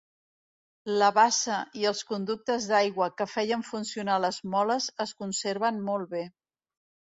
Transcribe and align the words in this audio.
La 1.01 1.09
bassa 1.17 1.57
i 1.81 1.85
els 1.89 2.01
conductes 2.13 2.65
d'aigua 2.71 3.11
que 3.21 3.29
feien 3.35 3.67
funcionar 3.69 4.17
les 4.25 4.43
moles 4.57 4.91
es 5.09 5.15
conserven 5.23 5.81
molt 5.93 6.13
bé. 6.19 6.27